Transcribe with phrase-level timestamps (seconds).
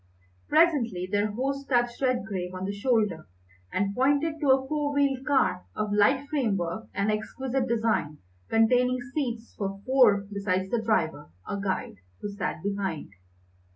[0.49, 3.27] Presently their host touched Redgrave on the shoulder
[3.71, 8.17] and pointed to a four wheeled car of light framework and exquisite design,
[8.49, 13.11] containing seats for four besides the driver, or guide, who sat behind.